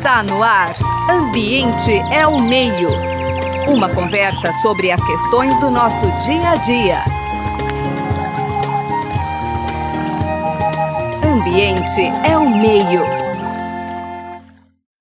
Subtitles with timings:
[0.00, 0.74] Está no ar.
[1.10, 2.88] Ambiente é o meio.
[3.68, 7.04] Uma conversa sobre as questões do nosso dia a dia.
[11.22, 13.02] Ambiente é o meio.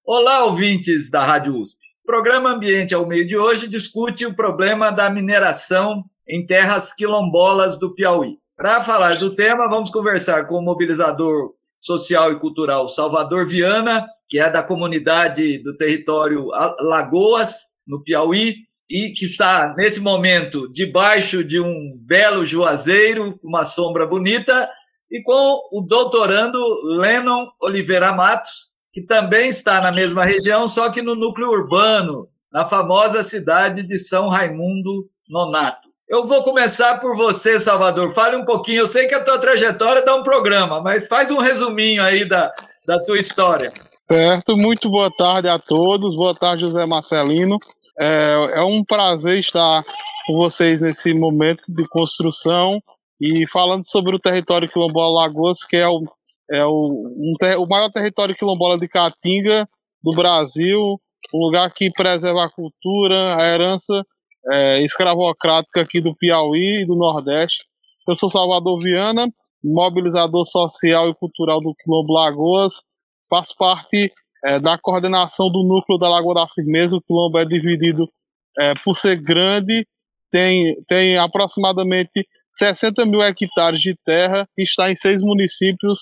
[0.06, 1.80] Olá, ouvintes da Rádio USP.
[2.04, 7.80] O programa Ambiente ao Meio de hoje discute o problema da mineração em terras quilombolas
[7.80, 8.38] do Piauí.
[8.58, 14.40] Para falar do tema, vamos conversar com o mobilizador social e cultural Salvador Viana, que
[14.40, 16.46] é da comunidade do território
[16.80, 18.56] Lagoas, no Piauí,
[18.90, 24.70] e que está, nesse momento, debaixo de um belo juazeiro, uma sombra bonita,
[25.12, 31.02] e com o doutorando Lennon Oliveira Matos, que também está na mesma região, só que
[31.02, 35.90] no núcleo urbano, na famosa cidade de São Raimundo Nonato.
[36.08, 38.16] Eu vou começar por você, Salvador.
[38.16, 38.80] Fale um pouquinho.
[38.80, 42.52] Eu sei que a tua trajetória dá um programa, mas faz um resuminho aí da,
[42.88, 43.72] da tua história.
[44.12, 46.16] Certo, muito boa tarde a todos.
[46.16, 47.60] Boa tarde, José Marcelino.
[48.00, 49.84] É, é um prazer estar
[50.26, 52.82] com vocês nesse momento de construção
[53.22, 56.02] e falando sobre o território quilombola Lagoas, que é o,
[56.50, 59.70] é o, um ter, o maior território quilombola de Caatinga
[60.02, 61.00] do Brasil,
[61.32, 64.04] um lugar que preserva a cultura, a herança
[64.52, 67.64] é, escravocrática aqui do Piauí e do Nordeste.
[68.08, 69.28] Eu sou Salvador Viana,
[69.64, 72.82] mobilizador social e cultural do Quilombo Lagoas,
[73.30, 74.12] faço parte
[74.46, 76.96] é, da coordenação do núcleo da Lagoa da Firmeza.
[76.96, 78.10] O Quilombo é dividido
[78.58, 79.86] é, por ser grande,
[80.32, 86.00] tem, tem aproximadamente 60 mil hectares de terra e está em seis municípios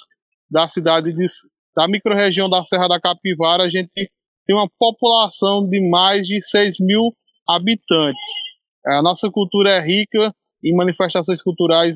[0.50, 1.26] da cidade de,
[1.76, 3.64] da microrregião da Serra da Capivara.
[3.64, 7.14] A gente tem uma população de mais de 6 mil
[7.48, 8.30] habitantes.
[8.86, 10.34] É, a nossa cultura é rica
[10.64, 11.96] em manifestações culturais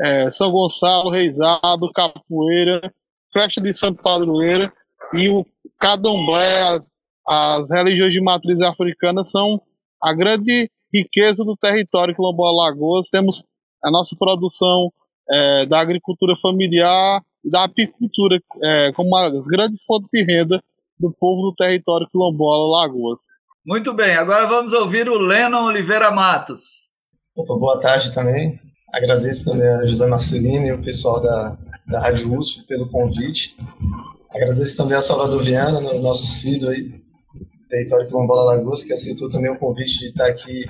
[0.00, 2.92] é, São Gonçalo, Reisado, Capoeira,
[3.32, 4.72] Festa de Santo Padroeira
[5.14, 5.46] e o
[5.80, 6.86] Cadomblé, as,
[7.26, 9.60] as religiões de matriz africana são
[10.02, 13.08] a grande riqueza do território quilombola Lagoas.
[13.08, 13.44] Temos
[13.82, 14.92] a nossa produção
[15.30, 20.62] é, da agricultura familiar e da apicultura é, como uma grande fonte de renda
[20.98, 23.20] do povo do território quilombola Lagoas.
[23.64, 26.90] Muito bem, agora vamos ouvir o Lennon Oliveira Matos.
[27.36, 28.60] Opa, boa tarde também.
[28.92, 31.56] Agradeço também a José Marcelino e o pessoal da,
[31.92, 33.54] da Rádio USP pelo convite.
[34.30, 37.02] Agradeço também a Salvador Viana, nosso CIDO aí,
[37.68, 40.64] Território Quilombola Lagoas, que aceitou também o convite de estar aqui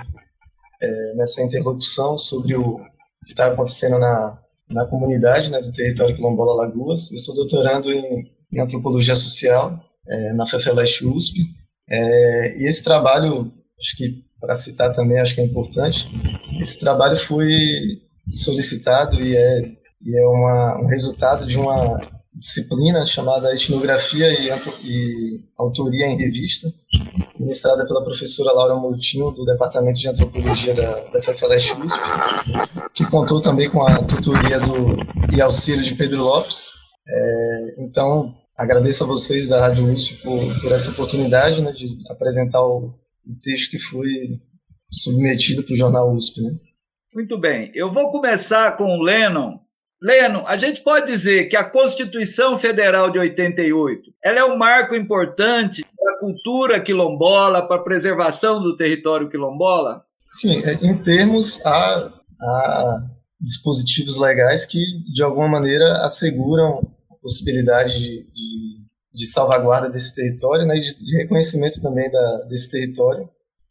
[0.80, 2.78] é, nessa interlocução sobre o
[3.24, 4.38] que está acontecendo na,
[4.68, 7.10] na comunidade né, do Território Quilombola Lagoas.
[7.12, 11.40] Eu sou doutorando em, em Antropologia Social é, na FEFELESH USP
[11.88, 16.08] é, e esse trabalho, acho que para citar também, acho que é importante,
[16.60, 17.48] esse trabalho foi
[18.28, 21.98] solicitado e é, e é uma, um resultado de uma
[22.34, 24.48] disciplina chamada Etnografia e,
[24.84, 26.72] e Autoria em Revista,
[27.38, 32.00] ministrada pela professora Laura Moutinho, do Departamento de Antropologia da, da FFLS USP,
[32.94, 34.96] que contou também com a tutoria do,
[35.34, 36.72] e auxílio de Pedro Lopes.
[37.06, 42.64] É, então, agradeço a vocês da Rádio USP por, por essa oportunidade né, de apresentar
[42.64, 42.94] o,
[43.26, 44.08] o texto que foi
[44.90, 46.40] submetido para o jornal USP.
[46.42, 46.54] Né?
[47.14, 49.58] Muito bem, eu vou começar com o Lennon.
[50.02, 54.96] Lennon, a gente pode dizer que a Constituição Federal de 88 ela é um marco
[54.96, 60.02] importante para a cultura quilombola, para a preservação do território quilombola?
[60.26, 64.80] Sim, é, em termos há, há dispositivos legais que,
[65.12, 66.82] de alguma maneira, asseguram
[67.22, 68.80] possibilidade de, de,
[69.14, 73.28] de salvaguarda desse território né, e de, de reconhecimento também da, desse território.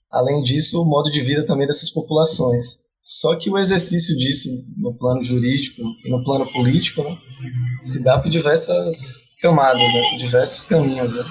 [0.09, 2.81] Além disso, o modo de vida também dessas populações.
[3.01, 7.17] Só que o exercício disso no plano jurídico e no plano político né,
[7.79, 11.16] se dá por diversas camadas, né, por diversos caminhos.
[11.16, 11.25] Né.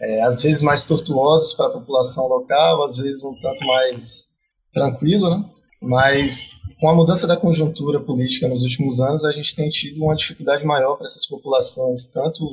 [0.00, 4.26] É, às vezes mais tortuosos para a população local, às vezes um tanto mais
[4.72, 5.44] tranquilo, né?
[5.80, 10.16] mas com a mudança da conjuntura política nos últimos anos, a gente tem tido uma
[10.16, 12.44] dificuldade maior para essas populações, tanto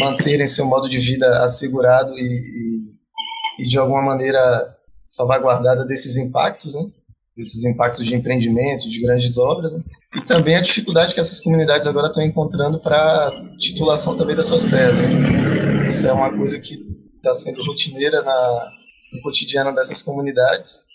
[0.00, 2.90] manterem seu modo de vida assegurado e,
[3.60, 4.76] e, e de alguma maneira
[5.14, 6.86] salvaguardada desses impactos, né?
[7.36, 9.82] desses impactos de empreendimento, de grandes obras, né?
[10.16, 14.64] e também a dificuldade que essas comunidades agora estão encontrando para titulação também das suas
[14.64, 14.98] terras.
[15.00, 15.86] Né?
[15.86, 16.74] Isso é uma coisa que
[17.16, 18.70] está sendo rotineira na,
[19.12, 20.90] no cotidiano dessas comunidades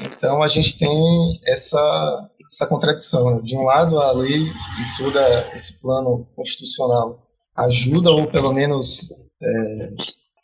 [0.00, 3.36] então a gente tem essa, essa contradição.
[3.36, 3.42] Né?
[3.42, 5.18] De um lado, a lei e todo
[5.54, 7.26] esse plano constitucional
[7.56, 9.10] ajuda, ou pelo menos
[9.42, 9.90] é,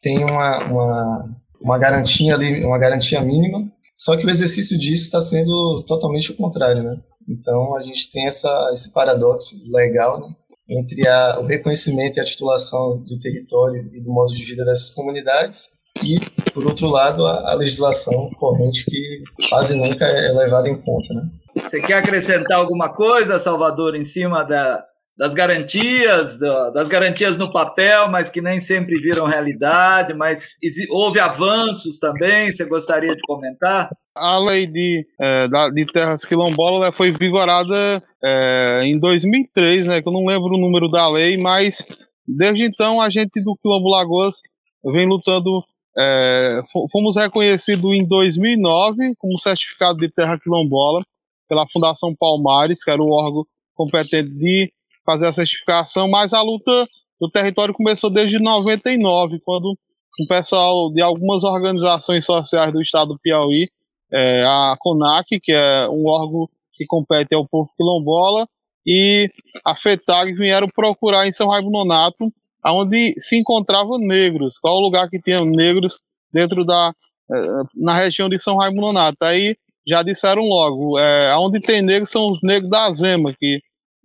[0.03, 3.67] tem uma, uma, uma, garantia ali, uma garantia mínima,
[3.97, 6.83] só que o exercício disso está sendo totalmente o contrário.
[6.83, 6.97] Né?
[7.29, 10.35] Então a gente tem essa, esse paradoxo legal né?
[10.69, 14.91] entre a, o reconhecimento e a titulação do território e do modo de vida dessas
[14.91, 15.73] comunidades
[16.03, 16.21] e,
[16.51, 21.15] por outro lado, a, a legislação corrente que quase nunca é levada em conta.
[21.15, 21.23] Né?
[21.57, 24.85] Você quer acrescentar alguma coisa, Salvador, em cima da,
[25.17, 26.39] das garantias,
[26.73, 30.57] das garantias no papel, mas que nem sempre viram realidade, mas
[30.91, 33.91] houve avanços também, você gostaria de comentar?
[34.17, 40.13] A lei de, é, de terras quilombolas foi vigorada é, em 2003, né, que eu
[40.13, 41.87] não lembro o número da lei, mas
[42.27, 44.37] desde então a gente do Quilombo Lagoas
[44.85, 45.63] vem lutando,
[45.97, 51.03] é, fomos reconhecidos em 2009 como certificado de terra quilombola
[51.49, 53.45] pela Fundação Palmares, que era o órgão
[53.75, 54.73] competente de
[55.05, 56.87] fazer a certificação, mas a luta
[57.21, 59.77] do território começou desde 99, quando
[60.21, 63.69] o pessoal de algumas organizações sociais do estado do Piauí,
[64.13, 68.47] é, a CONAC, que é um órgão que compete ao povo quilombola,
[68.87, 69.31] e
[69.65, 72.33] a FETAG vieram procurar em São Raimundo Nonato,
[72.67, 75.99] onde se encontravam negros, qual o lugar que tinha negros
[76.33, 76.93] dentro da
[77.31, 77.37] é,
[77.75, 79.19] na região de São Raimundo Nonato.
[79.23, 83.61] Aí já disseram logo, é, onde tem negros são os negros da Zema, que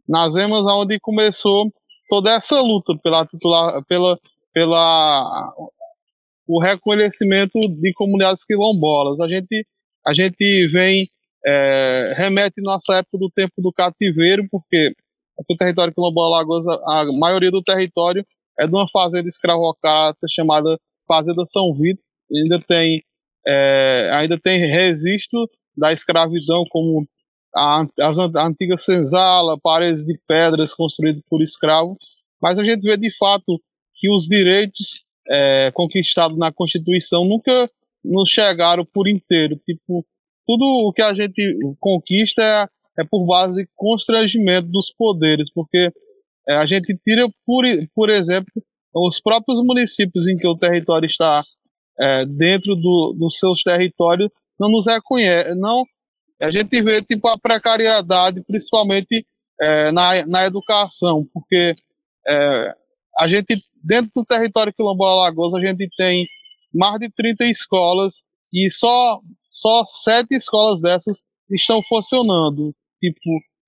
[0.09, 1.71] nas emas onde começou
[2.09, 4.19] toda essa luta pela titular, pela,
[4.51, 5.53] pela
[6.47, 9.19] o reconhecimento de comunidades quilombolas.
[9.19, 9.67] A gente,
[10.05, 11.07] a gente vem,
[11.45, 14.91] é, remete nossa época do tempo do cativeiro, porque
[15.47, 18.25] o território quilombola Lagoas, a maioria do território
[18.59, 20.75] é de uma fazenda escravocrata chamada
[21.07, 22.03] Fazenda São Vitor,
[22.35, 23.03] ainda tem,
[23.47, 25.47] é, ainda tem registro
[25.77, 27.07] da escravidão como
[27.55, 31.97] a, as, a antiga senzala, paredes de pedras construídas por escravos,
[32.41, 33.59] mas a gente vê de fato
[33.95, 37.69] que os direitos é, conquistados na Constituição nunca
[38.03, 39.59] nos chegaram por inteiro.
[39.65, 40.05] Tipo,
[40.47, 41.41] tudo o que a gente
[41.79, 45.91] conquista é, é por base de constrangimento dos poderes, porque
[46.47, 47.63] é, a gente tira, por,
[47.93, 48.51] por exemplo,
[48.93, 51.43] os próprios municípios em que o território está
[51.99, 55.83] é, dentro do, dos seus territórios não nos reconhece, não
[56.41, 59.25] a gente vê tipo a precariedade, principalmente
[59.61, 61.75] é, na, na educação, porque
[62.27, 62.73] é,
[63.17, 66.27] a gente dentro do território quilombola Alagoas a gente tem
[66.73, 68.13] mais de 30 escolas
[68.53, 69.19] e só
[69.49, 72.73] só sete escolas dessas estão funcionando.
[72.99, 73.19] Tipo,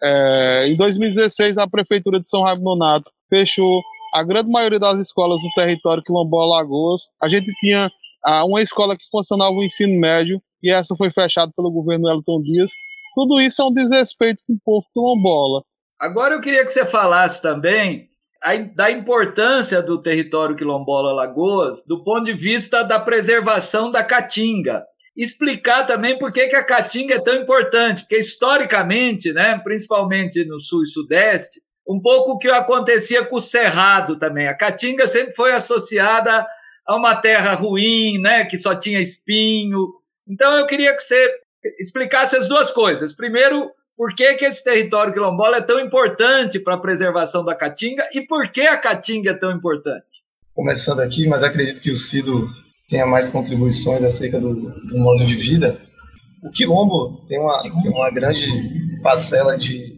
[0.03, 3.81] é, em 2016 a prefeitura de São Raimundo Nonato fechou
[4.13, 7.03] a grande maioria das escolas do território quilombola Alagoas.
[7.21, 7.89] A gente tinha
[8.23, 12.41] ah, uma escola que funcionava o ensino médio e essa foi fechada pelo governo Elton
[12.41, 12.69] Dias.
[13.15, 15.63] Tudo isso é um desrespeito com o povo quilombola.
[15.99, 18.09] Agora eu queria que você falasse também
[18.73, 24.83] da importância do território quilombola Lagoas do ponto de vista da preservação da caatinga.
[25.15, 30.59] Explicar também por que, que a caatinga é tão importante, porque historicamente, né, principalmente no
[30.59, 34.47] sul e sudeste, um pouco o que acontecia com o cerrado também.
[34.47, 36.47] A caatinga sempre foi associada
[36.87, 39.87] a uma terra ruim, né, que só tinha espinho,
[40.27, 41.31] então eu queria que você
[41.79, 43.15] explicasse as duas coisas.
[43.15, 48.03] Primeiro, por que, que esse território quilombola é tão importante para a preservação da caatinga
[48.13, 50.23] e por que a caatinga é tão importante?
[50.53, 52.49] Começando aqui, mas acredito que o Cido
[52.89, 55.79] tenha mais contribuições acerca do, do modo de vida.
[56.43, 58.47] O quilombo tem uma, tem uma grande
[59.01, 59.95] parcela de,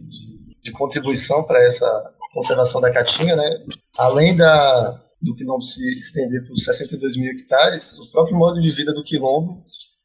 [0.62, 1.86] de contribuição para essa
[2.32, 3.48] conservação da caatinga, né?
[3.96, 8.92] Além da, do quilombo se estender por 62 mil hectares, o próprio modo de vida
[8.92, 9.64] do quilombo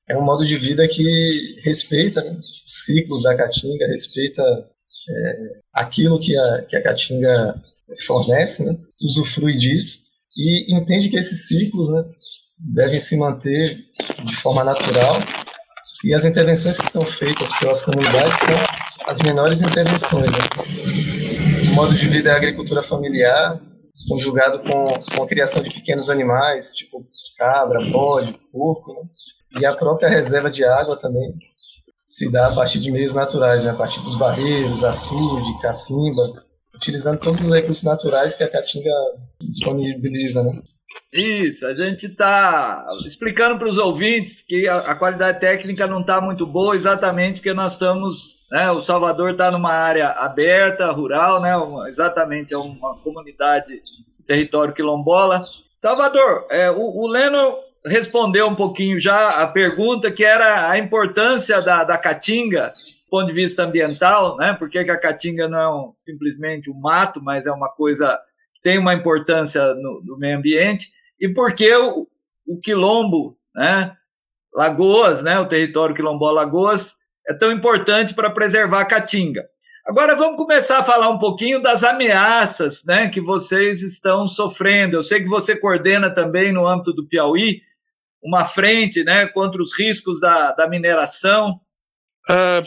[0.09, 5.37] é um modo de vida que respeita né, os ciclos da caatinga, respeita é,
[5.73, 7.61] aquilo que a, que a caatinga
[8.05, 9.99] fornece, né, usufrui disso
[10.35, 12.03] e entende que esses ciclos né,
[12.57, 13.77] devem se manter
[14.25, 15.21] de forma natural
[16.03, 18.55] e as intervenções que são feitas pelas comunidades são
[19.05, 20.31] as menores intervenções.
[20.31, 20.49] Né?
[21.71, 23.59] O modo de vida é a agricultura familiar,
[24.07, 27.05] conjugado com, com a criação de pequenos animais, tipo
[27.37, 29.01] cabra, bode, porco, né?
[29.57, 31.33] E a própria reserva de água também
[32.05, 33.69] se dá a partir de meios naturais, né?
[33.69, 38.91] a partir dos barreiros, açude, cacimba, utilizando todos os recursos naturais que a Caatinga
[39.41, 40.43] disponibiliza.
[40.43, 40.59] Né?
[41.13, 46.21] Isso, a gente está explicando para os ouvintes que a, a, qualidade técnica não está
[46.21, 51.55] muito boa, exatamente porque nós estamos, né, o Salvador está numa área aberta, rural, né,
[51.55, 53.81] uma, exatamente, é uma comunidade,
[54.25, 55.41] território quilombola.
[55.75, 61.61] Salvador, é, o, o Leno respondeu um pouquinho já a pergunta que era a importância
[61.61, 62.73] da, da caatinga
[63.05, 64.53] do ponto de vista ambiental, né?
[64.53, 68.19] Por que, a caatinga não é um, simplesmente um mato, mas é uma coisa
[68.53, 72.07] que tem uma importância no, no meio ambiente e por que o,
[72.47, 73.95] o quilombo, né?
[74.53, 75.39] Lagoas, né?
[75.39, 79.43] O território quilombola Lagoas é tão importante para preservar a caatinga.
[79.85, 84.95] Agora vamos começar a falar um pouquinho das ameaças né, que vocês estão sofrendo.
[84.95, 87.61] Eu sei que você coordena também no âmbito do Piauí
[88.23, 91.59] uma frente né, contra os riscos da, da mineração.
[92.29, 92.61] É,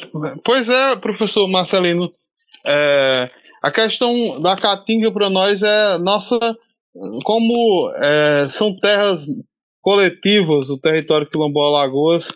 [0.44, 2.12] pois é, professor Marcelino.
[2.66, 3.30] É,
[3.62, 6.38] a questão da Caatinga para nós é nossa.
[7.24, 9.26] Como é, são terras
[9.80, 12.28] coletivas, o território quilombola Alagoas,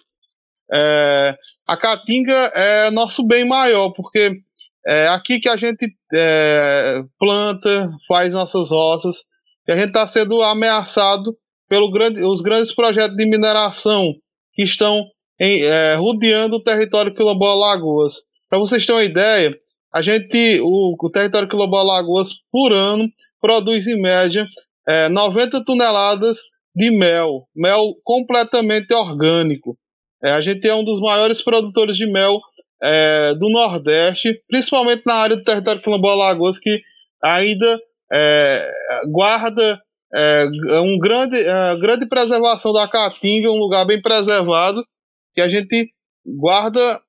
[0.73, 4.41] é, a Caatinga é nosso bem maior, porque
[4.87, 9.25] é aqui que a gente é, planta, faz nossas roças,
[9.69, 11.37] e a gente está sendo ameaçado
[11.69, 14.15] pelos grande, grandes projetos de mineração
[14.55, 15.05] que estão
[15.41, 18.15] em, é, rodeando o território quilombola Lagoas.
[18.49, 19.55] Para vocês terem uma ideia,
[19.93, 23.09] a gente, o, o território quilombola Lagoas, por ano,
[23.41, 24.47] produz em média
[24.89, 26.39] é, 90 toneladas
[26.75, 29.77] de mel, mel completamente orgânico.
[30.23, 32.39] É, a gente é um dos maiores produtores de mel
[32.83, 36.81] é, do Nordeste, principalmente na área do território quilombola Lagoas, que
[37.23, 37.79] ainda
[38.13, 38.71] é,
[39.11, 39.81] guarda
[40.15, 40.47] é,
[40.81, 44.85] um grande, é, grande preservação da caatinga, um lugar bem preservado,
[45.35, 45.91] que a gente
[46.25, 47.01] guarda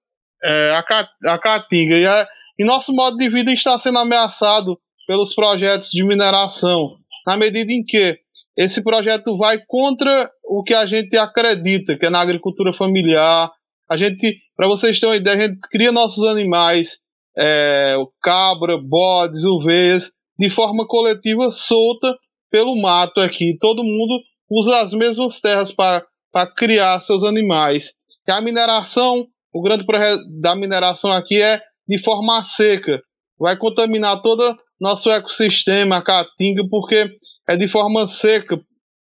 [0.43, 1.97] é, a, a caatinga.
[1.97, 2.27] E, a,
[2.59, 4.77] e nosso modo de vida está sendo ameaçado
[5.07, 8.17] pelos projetos de mineração, na medida em que
[8.57, 13.51] esse projeto vai contra o que a gente acredita, que é na agricultura familiar.
[13.89, 16.97] A gente, para vocês terem uma ideia, a gente cria nossos animais,
[17.37, 22.15] é, cabra, bodes, ovelhas, de forma coletiva, solta
[22.49, 23.57] pelo mato aqui.
[23.59, 27.91] Todo mundo usa as mesmas terras para criar seus animais.
[28.27, 33.01] E a mineração, o grande projeto da mineração aqui é de forma seca.
[33.39, 37.09] Vai contaminar todo nosso ecossistema, a caatinga, porque
[37.47, 38.59] é de forma seca.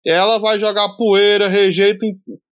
[0.07, 2.07] Ela vai jogar poeira, rejeito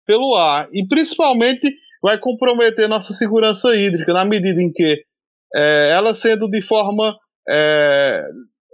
[0.07, 0.69] pelo ar.
[0.73, 1.73] E principalmente
[2.03, 5.03] vai comprometer nossa segurança hídrica, na medida em que
[5.55, 7.17] é, ela sendo de forma
[7.49, 8.23] é,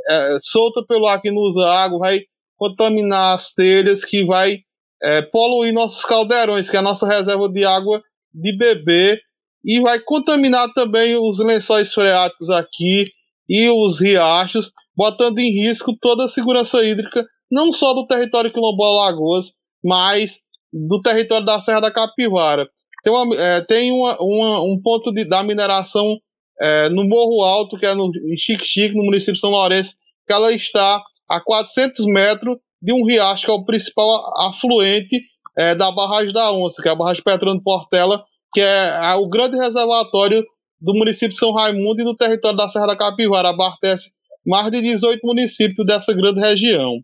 [0.09, 2.21] é, solta pelo ar que não usa água, vai
[2.57, 4.59] contaminar as telhas, que vai
[5.03, 9.21] é, poluir nossos caldeirões, que é a nossa reserva de água de beber,
[9.65, 13.11] e vai contaminar também os lençóis freáticos aqui
[13.49, 19.07] e os riachos, botando em risco toda a segurança hídrica, não só do território quilombola
[19.07, 19.53] Lagoas,
[19.85, 20.39] mas
[20.73, 22.69] do território da Serra da Capivara.
[23.03, 26.17] Tem, uma, é, tem uma, uma, um ponto de, da mineração
[26.61, 29.95] é, no Morro Alto, que é no Xique-Xique, no município de São Lourenço,
[30.27, 34.09] que ela está a 400 metros de um riacho, que é o principal
[34.49, 35.23] afluente
[35.57, 39.57] é, da barragem da Onça, que é a barragem Petrano Portela, que é, o grande
[39.57, 40.45] reservatório
[40.81, 44.11] do município de São Raimundo e do território da Serra da Capivara, abastece
[44.47, 47.01] mais de 18 municípios dessa grande região.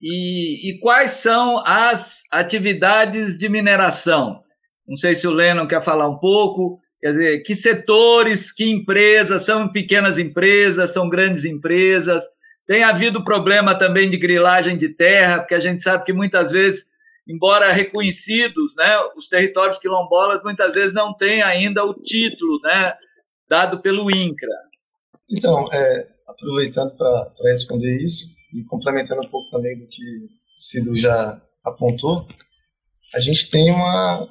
[0.00, 4.40] E, e, quais são as atividades de mineração?
[4.86, 6.78] Não sei se o Lennon quer falar um pouco.
[7.06, 12.24] Quer dizer, que setores, que empresas, são pequenas empresas, são grandes empresas?
[12.66, 16.82] Tem havido problema também de grilagem de terra, porque a gente sabe que muitas vezes,
[17.28, 22.94] embora reconhecidos, né, os territórios quilombolas muitas vezes não têm ainda o título né,
[23.48, 24.48] dado pelo INCRA.
[25.30, 30.98] Então, é, aproveitando para responder isso, e complementando um pouco também do que o Cido
[30.98, 32.26] já apontou,
[33.14, 34.28] a gente tem uma,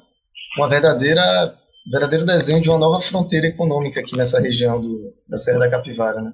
[0.58, 1.56] uma verdadeira
[1.90, 6.20] verdadeiro desenho de uma nova fronteira econômica aqui nessa região do, da Serra da Capivara.
[6.20, 6.32] Né?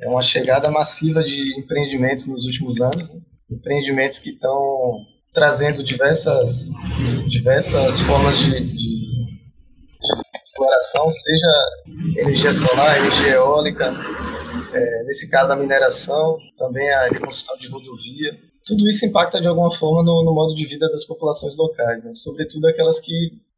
[0.00, 3.20] É uma chegada massiva de empreendimentos nos últimos anos, né?
[3.50, 4.58] empreendimentos que estão
[5.32, 6.70] trazendo diversas,
[7.28, 9.38] diversas formas de, de, de,
[10.36, 13.92] exploração, seja energia solar, energia eólica,
[14.72, 18.32] é, nesse caso a mineração, também a reconstrução de rodovia.
[18.64, 22.12] Tudo isso impacta de alguma forma no, no modo de vida das populações locais, né?
[22.14, 23.12] sobretudo aquelas que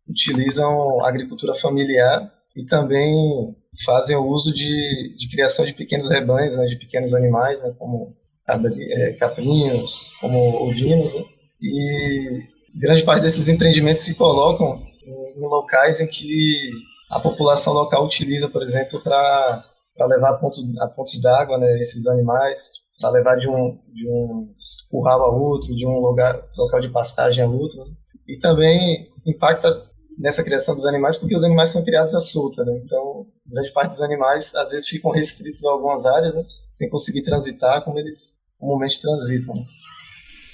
[0.09, 6.67] utilizam agricultura familiar e também fazem o uso de, de criação de pequenos rebanhos, né,
[6.67, 8.17] de pequenos animais, né, como
[8.49, 11.25] é, caprinos, como ovinos, né,
[11.63, 12.43] e
[12.75, 16.71] grande parte desses empreendimentos se colocam em, locais em que
[17.11, 19.65] a população local utiliza, por exemplo, para
[20.01, 24.53] levar a, ponto, a pontos d'água né, esses animais, para levar de um, de um
[24.91, 27.85] curral a outro, de um lugar, local de pastagem a outro.
[27.85, 27.93] Né.
[28.29, 29.90] E também impacta
[30.21, 32.79] nessa criação dos animais, porque os animais são criados à solta, né?
[32.85, 36.45] Então, grande parte dos animais às vezes ficam restritos a algumas áreas, né?
[36.71, 39.55] sem conseguir transitar como eles comumente transitam.
[39.55, 39.65] Né?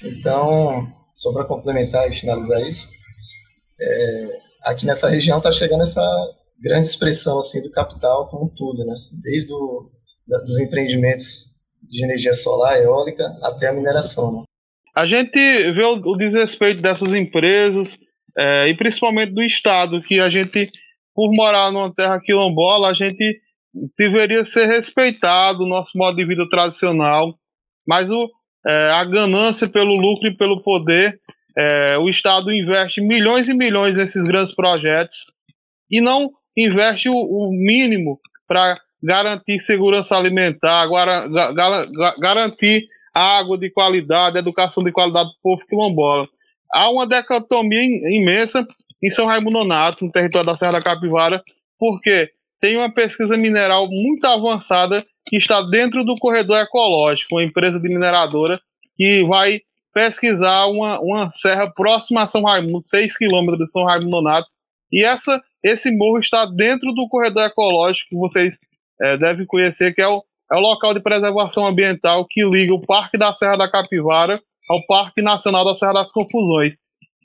[0.05, 2.89] Então, só para complementar e finalizar isso,
[3.81, 6.01] é, aqui nessa região está chegando essa
[6.63, 8.95] grande expressão assim do capital como todo, né?
[9.13, 9.91] Desde o,
[10.29, 14.33] da, dos empreendimentos de energia solar, eólica, até a mineração.
[14.33, 14.45] Né?
[14.95, 15.33] A gente
[15.73, 17.99] vê o, o desrespeito dessas empresas,
[18.37, 20.71] é, e principalmente do Estado, que a gente,
[21.15, 23.41] por morar numa terra quilombola, a gente
[23.97, 27.35] deveria ser respeitado o nosso modo de vida tradicional,
[27.87, 28.31] mas o,
[28.67, 31.19] é, a ganância pelo lucro e pelo poder,
[31.57, 35.27] é, o Estado investe milhões e milhões nesses grandes projetos
[35.91, 43.71] e não investe o, o mínimo para garantir segurança alimentar, guara, ga, garantir água de
[43.71, 46.29] qualidade, educação de qualidade para o povo quilombola.
[46.73, 48.67] Há uma dicotomia imensa
[49.03, 51.43] em São Raimundo Nonato, no território da Serra da Capivara,
[51.79, 52.31] porque
[52.61, 57.89] tem uma pesquisa mineral muito avançada que está dentro do corredor ecológico, uma empresa de
[57.89, 58.61] mineradora
[58.97, 59.61] que vai
[59.93, 64.49] pesquisar uma, uma serra próxima a São Raimundo, 6 quilômetros de São Raimundo Nonato,
[64.93, 68.59] e essa, esse morro está dentro do corredor ecológico que vocês
[69.01, 72.81] é, devem conhecer, que é o, é o local de preservação ambiental que liga o
[72.81, 76.75] Parque da Serra da Capivara ao Parque Nacional da Serra das Confusões.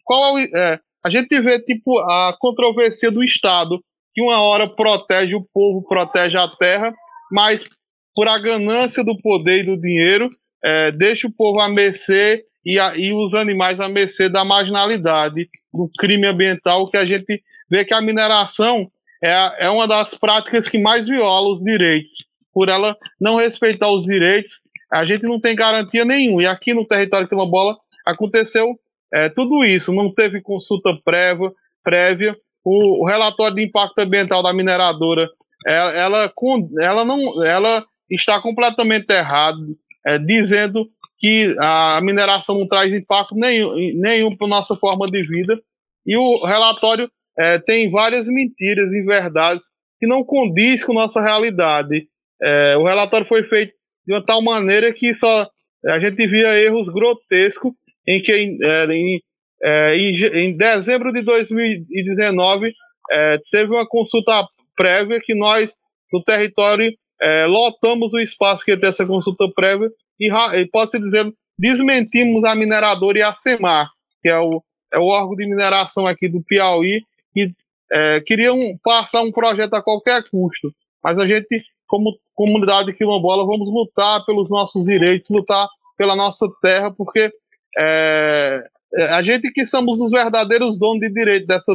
[0.04, 3.82] Qual é, o, é a gente vê tipo a controvérsia do Estado
[4.14, 6.94] que uma hora protege o povo, protege a terra,
[7.32, 7.68] mas
[8.14, 10.30] por a ganância do poder e do dinheiro,
[10.64, 15.48] é, deixa o povo a mercê e, a, e os animais a mercê da marginalidade,
[15.74, 18.92] do crime ambiental, que a gente vê que a mineração
[19.24, 22.12] é, é uma das práticas que mais viola os direitos.
[22.54, 26.44] Por ela não respeitar os direitos, a gente não tem garantia nenhuma.
[26.44, 28.68] E aqui no território quilombola aconteceu
[29.14, 29.94] é, tudo isso.
[29.94, 31.52] Não teve consulta prévia,
[31.84, 35.28] prévia o, o, relatório de impacto ambiental da mineradora,
[35.66, 36.34] ela, ela,
[36.80, 39.60] ela não, ela está completamente errado,
[40.06, 40.88] é, dizendo
[41.20, 45.60] que a mineração não traz impacto nenhum, nenhum para nossa forma de vida.
[46.06, 49.66] E o relatório é, tem várias mentiras e verdades
[50.00, 52.08] que não condiz com nossa realidade.
[52.42, 53.74] É, o relatório foi feito
[54.05, 55.48] de uma tal maneira que só
[55.86, 57.74] a gente via erros grotescos
[58.08, 59.22] em que é, em,
[59.63, 62.74] é, em, em, dezembro de 2019,
[63.12, 65.75] é, teve uma consulta prévia que nós,
[66.12, 66.91] no território,
[67.22, 69.89] é, lotamos o espaço que ia ter essa consulta prévia
[70.20, 73.89] e, e posso dizer, desmentimos a mineradora e a SEMAR,
[74.22, 77.51] que é o, é o órgão de mineração aqui do Piauí, que
[77.92, 80.74] é, queriam passar um projeto a qualquer custo.
[81.03, 86.90] Mas a gente, como comunidade quilombola, vamos lutar pelos nossos direitos, lutar pela nossa terra,
[86.90, 87.30] porque
[87.77, 88.64] é,
[88.96, 91.74] é, a gente que somos os verdadeiros donos de direito dessa,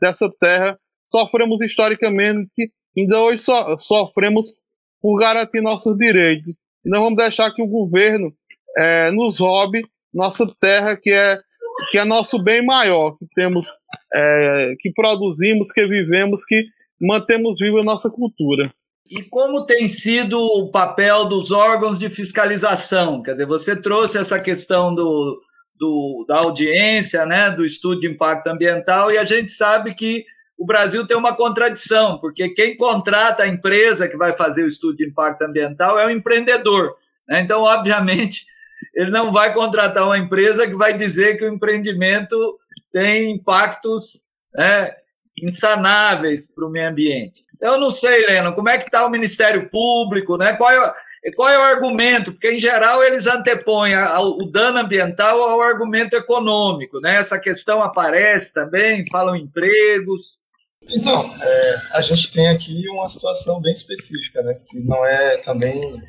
[0.00, 4.46] dessa terra, sofremos historicamente, ainda hoje so, sofremos
[5.02, 6.54] por garantir nossos direitos.
[6.82, 8.32] E não vamos deixar que o governo
[8.74, 9.82] é, nos roube
[10.14, 11.38] nossa terra, que é,
[11.90, 13.66] que é nosso bem maior, que temos,
[14.14, 16.64] é, que produzimos, que vivemos, que
[16.98, 18.72] mantemos viva a nossa cultura.
[19.10, 23.22] E como tem sido o papel dos órgãos de fiscalização?
[23.22, 25.40] Quer dizer, você trouxe essa questão do,
[25.78, 30.24] do, da audiência, né, do estudo de impacto ambiental, e a gente sabe que
[30.58, 34.96] o Brasil tem uma contradição, porque quem contrata a empresa que vai fazer o estudo
[34.96, 36.96] de impacto ambiental é o empreendedor.
[37.28, 37.40] Né?
[37.40, 38.44] Então, obviamente,
[38.92, 42.58] ele não vai contratar uma empresa que vai dizer que o empreendimento
[42.92, 44.90] tem impactos né,
[45.40, 47.47] insanáveis para o meio ambiente.
[47.60, 50.52] Eu não sei, Helena, como é que está o Ministério Público, né?
[50.54, 50.94] Qual é,
[51.34, 52.32] qual é o argumento?
[52.32, 57.16] Porque, em geral, eles antepõem o dano ambiental ao argumento econômico, né?
[57.16, 60.38] Essa questão aparece também, falam empregos.
[60.88, 64.54] Então, é, a gente tem aqui uma situação bem específica, né?
[64.68, 66.00] Que não é também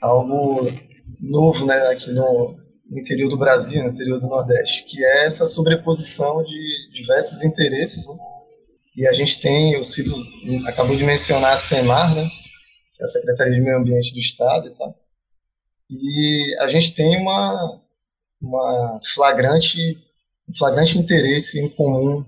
[0.00, 0.72] algo
[1.20, 1.88] novo, né?
[1.88, 2.56] Aqui no,
[2.88, 8.08] no interior do Brasil, no interior do Nordeste, que é essa sobreposição de diversos interesses,
[8.08, 8.14] né?
[8.94, 10.12] E a gente tem, o Cido
[10.66, 12.28] acabou de mencionar a SEMAR, né?
[12.94, 14.94] que é a Secretaria de Meio Ambiente do Estado e tal.
[15.88, 17.80] E a gente tem uma,
[18.40, 19.78] uma flagrante,
[20.48, 22.24] um flagrante interesse em comum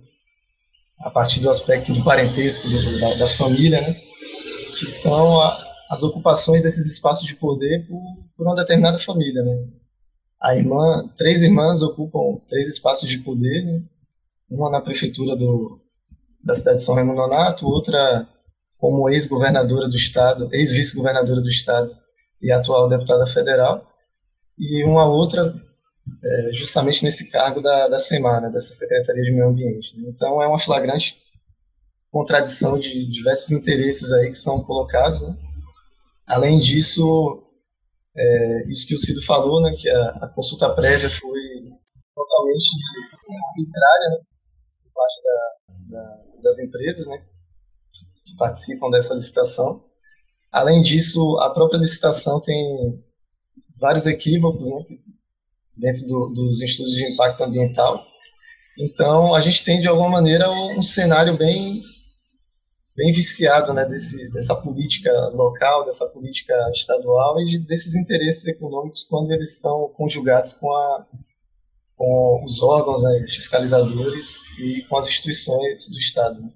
[1.00, 4.00] a partir do aspecto do parentesco, do, da, da, família, né?
[4.78, 8.00] que são a, as ocupações desses espaços de poder por,
[8.36, 9.42] por uma determinada família.
[9.42, 9.68] Né?
[10.40, 13.82] A irmã, três irmãs ocupam três espaços de poder, né?
[14.48, 15.83] uma na prefeitura do,
[16.44, 18.28] da cidade de São Raimundo Nonato, outra
[18.78, 21.96] como ex-governadora do estado, ex-vice-governadora do estado
[22.42, 23.86] e atual deputada federal,
[24.58, 25.42] e uma outra
[26.22, 29.96] é, justamente nesse cargo da, da semana, dessa Secretaria de Meio Ambiente.
[29.96, 30.10] Né?
[30.10, 31.16] Então é uma flagrante
[32.10, 35.22] contradição de diversos interesses aí que são colocados.
[35.22, 35.36] Né?
[36.26, 37.42] Além disso,
[38.16, 41.40] é, isso que o Cido falou, né, que a, a consulta prévia foi
[42.14, 42.68] totalmente
[43.48, 44.16] arbitrária né,
[44.82, 47.20] por parte da, da, das empresas, né,
[48.24, 49.82] que participam dessa licitação.
[50.52, 53.02] Além disso, a própria licitação tem
[53.80, 54.98] vários equívocos né,
[55.76, 58.06] dentro do, dos estudos de impacto ambiental.
[58.78, 61.82] Então, a gente tem, de alguma maneira, um cenário bem
[62.96, 69.32] bem viciado né, desse, dessa política local, dessa política estadual e desses interesses econômicos quando
[69.32, 71.04] eles estão conjugados com, a,
[71.96, 76.40] com os órgãos né, fiscalizadores e com as instituições do Estado.
[76.40, 76.50] Né.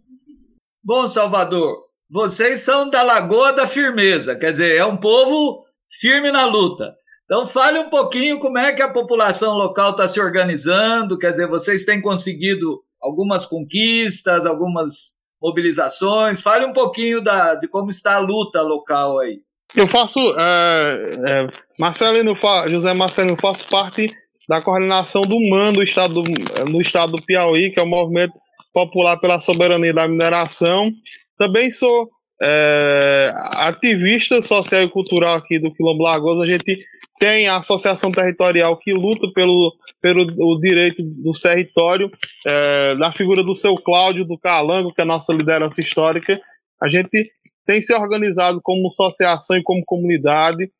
[0.83, 5.64] Bom, Salvador, vocês são da Lagoa da Firmeza, quer dizer, é um povo
[6.01, 6.94] firme na luta.
[7.24, 11.46] Então fale um pouquinho como é que a população local está se organizando, quer dizer,
[11.46, 16.40] vocês têm conseguido algumas conquistas, algumas mobilizações.
[16.40, 19.40] Fale um pouquinho da, de como está a luta local aí.
[19.77, 21.46] Eu faço, é, é,
[21.79, 22.35] Marcelino,
[22.70, 24.11] José Marcelino, faço parte
[24.48, 26.22] da coordenação do MAN do estado,
[26.68, 28.32] no estado do Piauí, que é o Movimento
[28.72, 30.90] Popular pela Soberania da Mineração.
[31.37, 32.08] Também sou
[32.40, 36.40] é, ativista social e cultural aqui do Quilombo Lagoas.
[36.40, 36.78] A gente
[37.18, 42.11] tem a Associação Territorial que luta pelo, pelo o direito do território,
[42.46, 46.40] é, na figura do seu Cláudio do Calango, que é a nossa liderança histórica.
[46.80, 47.30] A gente
[47.66, 50.70] tem se organizado como associação e como comunidade,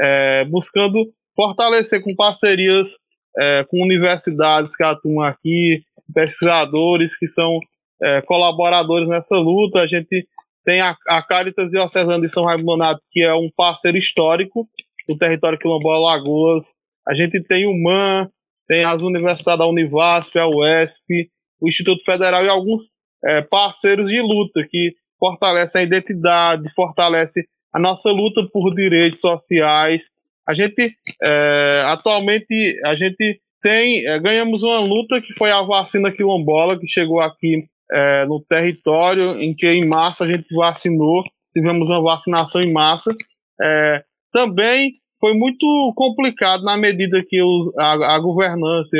[0.00, 2.96] é, buscando fortalecer com parcerias
[3.38, 7.58] é, com universidades que atuam aqui, pesquisadores que são
[8.02, 9.80] é, colaboradores nessa luta.
[9.80, 10.26] A gente
[10.64, 14.66] tem a, a Caritas Diocesana de São Raimundo que é um parceiro histórico
[15.08, 16.64] do território quilombola Lagoas.
[17.06, 18.28] A gente tem o MAN,
[18.66, 22.82] tem as universidades da Univasp, a UESP, o Instituto Federal e alguns
[23.24, 30.04] é, parceiros de luta que fortalecem a identidade, fortalece a nossa luta por direitos sociais.
[30.48, 36.10] A gente é, atualmente a gente tem é, ganhamos uma luta que foi a vacina
[36.10, 41.22] quilombola que chegou aqui é, no território, em que em março a gente vacinou,
[41.54, 43.14] tivemos uma vacinação em massa.
[43.60, 48.96] É, também foi muito complicado na medida que o, a, a governança,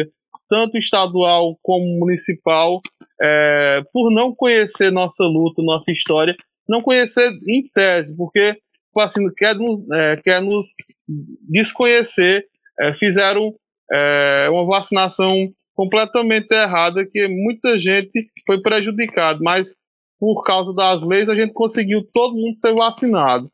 [0.48, 2.80] tanto estadual como municipal,
[3.20, 6.34] é, por não conhecer nossa luta, nossa história,
[6.68, 8.56] não conhecer em tese, porque
[8.88, 10.66] tipo assim, quer, nos, é, quer nos
[11.48, 12.44] desconhecer,
[12.80, 13.54] é, fizeram
[13.92, 19.68] é, uma vacinação completamente errada, que muita gente foi prejudicada, mas
[20.18, 23.48] por causa das leis a gente conseguiu todo mundo ser vacinado.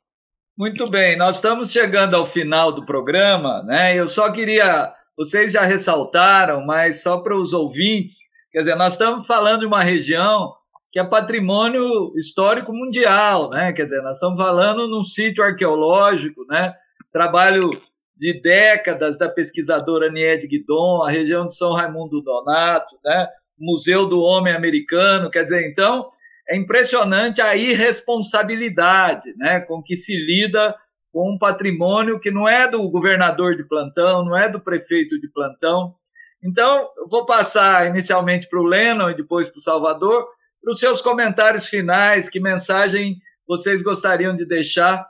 [0.57, 3.99] Muito bem, nós estamos chegando ao final do programa, né?
[3.99, 8.19] Eu só queria, vocês já ressaltaram, mas só para os ouvintes,
[8.51, 10.55] quer dizer, nós estamos falando de uma região
[10.95, 13.73] que é patrimônio histórico mundial, né?
[13.73, 16.73] Quer dizer, nós estamos falando num sítio arqueológico, né?
[17.13, 17.69] Trabalho
[18.17, 23.27] de décadas da pesquisadora Nied Guidon, a região de São Raimundo Donato, né?
[23.59, 26.09] Museu do Homem Americano, quer dizer, então,
[26.49, 30.77] é impressionante a irresponsabilidade né, com que se lida
[31.13, 35.29] com um patrimônio que não é do governador de plantão, não é do prefeito de
[35.29, 35.97] plantão.
[36.41, 40.25] Então, eu vou passar inicialmente para o Lennon e depois para o Salvador,
[40.65, 45.07] para os seus comentários finais, que mensagem vocês gostariam de deixar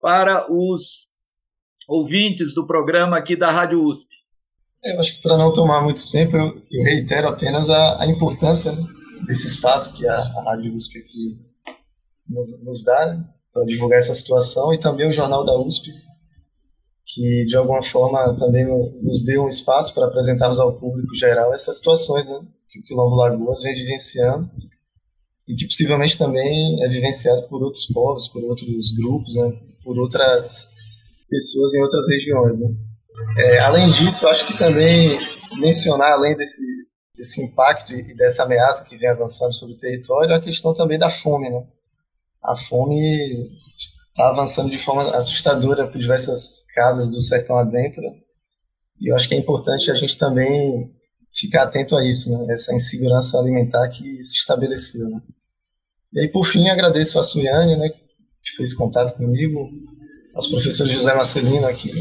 [0.00, 1.08] para os
[1.86, 4.08] ouvintes do programa aqui da Rádio USP.
[4.82, 8.82] Eu acho que para não tomar muito tempo, eu, reitero apenas a, a importância né,
[9.26, 11.38] desse espaço que a, a Rádio USP aqui
[12.26, 15.92] nos, nos dá para divulgar essa situação e também o Jornal da USP,
[17.04, 18.64] que de alguma forma também
[19.02, 23.16] nos deu um espaço para apresentarmos ao público geral essas situações né, que o Quilombo
[23.16, 24.48] Lagoas vem vivenciando
[25.48, 30.68] e que possivelmente também é vivenciado por outros povos, por outros grupos, né, por outras
[31.28, 32.60] pessoas em outras regiões.
[32.60, 32.68] Né.
[33.38, 35.18] É, além disso, acho que também
[35.58, 36.64] mencionar, além desse,
[37.14, 41.10] desse impacto e dessa ameaça que vem avançando sobre o território, a questão também da
[41.10, 41.48] fome.
[41.48, 41.64] Né?
[42.42, 42.98] A fome
[44.10, 48.02] está avançando de forma assustadora por diversas casas do sertão adentro,
[49.00, 50.90] e eu acho que é importante a gente também
[51.32, 52.46] ficar atento a isso, né?
[52.52, 55.08] essa insegurança alimentar que se estabeleceu.
[55.08, 55.20] Né?
[56.16, 59.70] E aí, por fim, agradeço a Suiane, né, que fez contato comigo,
[60.34, 61.92] aos professores José Marcelino aqui,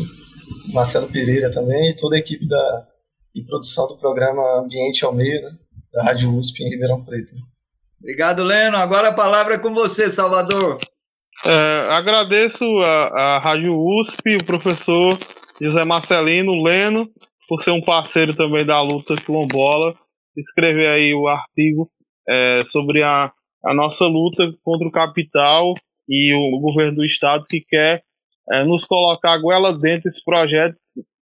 [0.73, 2.87] Marcelo Pereira também, e toda a equipe da,
[3.35, 5.51] de produção do programa Ambiente ao Meio, né,
[5.91, 7.33] da Rádio USP em Ribeirão Preto.
[7.99, 8.77] Obrigado, Leno.
[8.77, 10.79] Agora a palavra é com você, Salvador.
[11.45, 15.19] É, agradeço a, a Rádio USP, o professor
[15.61, 17.09] José Marcelino Leno,
[17.49, 19.93] por ser um parceiro também da luta quilombola,
[20.37, 21.89] escrever aí o artigo
[22.29, 23.31] é, sobre a,
[23.65, 25.73] a nossa luta contra o capital
[26.07, 28.03] e o, governo do estado que quer
[28.51, 30.77] é, nos colocar a goela dentro desse projeto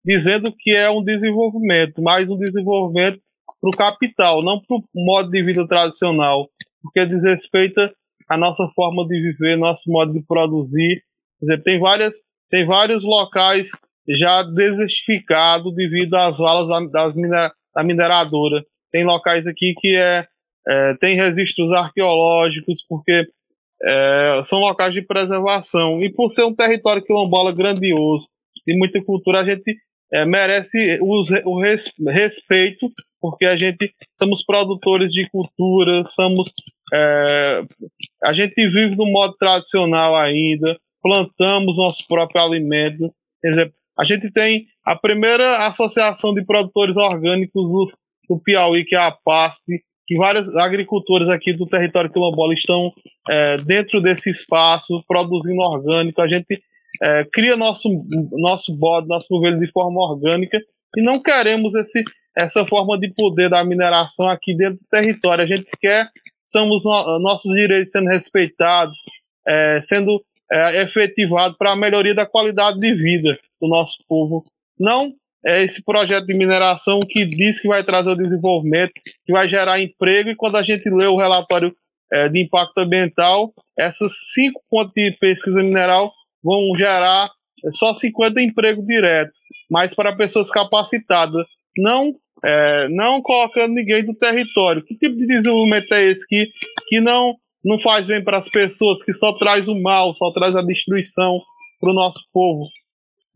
[0.07, 3.19] dizendo que é um desenvolvimento, mais um desenvolvimento
[3.59, 6.47] para o capital, não para o modo de vida tradicional,
[6.81, 7.91] porque desrespeita
[8.29, 11.03] a nossa forma de viver, nosso modo de produzir.
[11.39, 12.13] Quer dizer, tem, várias,
[12.49, 13.69] tem vários locais
[14.07, 18.63] já desertificados devido às valas das miner, da mineradora.
[18.91, 20.25] Tem locais aqui que é,
[20.67, 23.25] é, tem registros arqueológicos, porque
[23.83, 26.01] é, são locais de preservação.
[26.03, 28.27] E por ser um território quilombola grandioso
[28.65, 29.75] e muita cultura, a gente
[30.13, 36.51] é, merece o, o res, respeito, porque a gente somos produtores de cultura, somos
[36.93, 37.63] é,
[38.23, 43.13] a gente vive no modo tradicional ainda, plantamos nosso próprio alimento.
[43.41, 47.91] Quer dizer, a gente tem a primeira associação de produtores orgânicos do,
[48.29, 52.93] do Piauí, que é a PASP, que vários agricultores aqui do território quilombola estão
[53.29, 56.21] é, dentro desse espaço, produzindo orgânico.
[56.21, 56.61] A gente
[57.03, 57.89] é, cria nosso,
[58.31, 60.57] nosso bode, nosso governo de forma orgânica
[60.95, 62.03] e não queremos esse,
[62.35, 65.43] essa forma de poder da mineração aqui dentro do território.
[65.43, 66.09] A gente quer
[66.47, 68.97] somos no, nossos direitos sendo respeitados,
[69.45, 74.45] é, sendo é, efetivado para a melhoria da qualidade de vida do nosso povo.
[74.79, 75.13] Não
[75.45, 78.93] é esse projeto de mineração que diz que vai trazer o desenvolvimento,
[79.25, 81.73] que vai gerar emprego, e quando a gente lê o relatório
[82.11, 86.11] é, de impacto ambiental, essas cinco pontos de pesquisa mineral
[86.43, 87.29] vão gerar
[87.73, 89.35] só 50 empregos diretos,
[89.69, 91.45] mas para pessoas capacitadas,
[91.77, 94.83] não é, não colocando ninguém do território.
[94.83, 96.47] Que tipo de desenvolvimento é esse que,
[96.87, 100.55] que não, não faz bem para as pessoas, que só traz o mal, só traz
[100.55, 101.41] a destruição
[101.79, 102.67] para o nosso povo?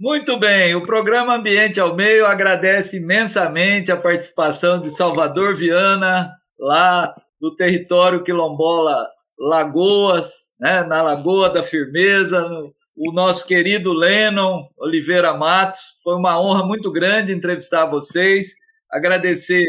[0.04, 7.14] Muito bem, o programa Ambiente ao Meio agradece imensamente a participação de Salvador Viana, lá
[7.40, 10.28] do território quilombola Lagoas,
[10.60, 12.44] né, na Lagoa da Firmeza,
[12.98, 15.82] o nosso querido Lennon Oliveira Matos.
[16.04, 18.56] Foi uma honra muito grande entrevistar vocês,
[18.92, 19.68] agradecer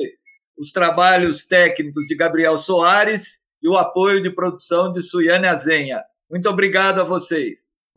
[0.56, 6.02] os trabalhos técnicos de Gabriel Soares e o apoio de produção de Suiane Azenha.
[6.30, 7.71] Muito obrigado a vocês.